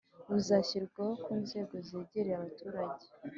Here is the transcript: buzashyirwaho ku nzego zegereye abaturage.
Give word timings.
buzashyirwaho 0.31 1.13
ku 1.23 1.31
nzego 1.43 1.73
zegereye 1.87 2.35
abaturage. 2.37 3.07